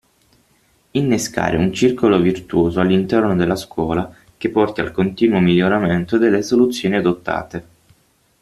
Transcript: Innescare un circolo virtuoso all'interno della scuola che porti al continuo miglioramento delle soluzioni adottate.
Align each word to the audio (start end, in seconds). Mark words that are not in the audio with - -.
Innescare 0.93 1.57
un 1.57 1.71
circolo 1.71 2.17
virtuoso 2.19 2.79
all'interno 2.79 3.35
della 3.35 3.55
scuola 3.55 4.11
che 4.35 4.49
porti 4.49 4.81
al 4.81 4.89
continuo 4.91 5.37
miglioramento 5.39 6.17
delle 6.17 6.41
soluzioni 6.41 6.95
adottate. 6.95 7.67